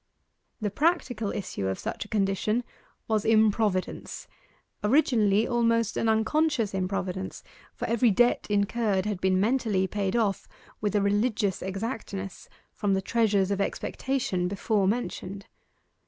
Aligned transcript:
The 0.59 0.71
practical 0.71 1.31
issue 1.31 1.67
of 1.67 1.77
such 1.77 2.05
a 2.05 2.07
condition 2.07 2.63
was 3.07 3.23
improvidence, 3.23 4.27
originally 4.83 5.47
almost 5.47 5.95
an 5.95 6.09
unconscious 6.09 6.73
improvidence, 6.73 7.43
for 7.75 7.87
every 7.87 8.09
debt 8.09 8.47
incurred 8.49 9.05
had 9.05 9.21
been 9.21 9.39
mentally 9.39 9.85
paid 9.85 10.15
off 10.15 10.47
with 10.81 10.95
a 10.95 11.03
religious 11.03 11.61
exactness 11.61 12.49
from 12.73 12.95
the 12.95 13.01
treasures 13.03 13.51
of 13.51 13.61
expectation 13.61 14.47
before 14.47 14.87
mentioned. 14.87 15.45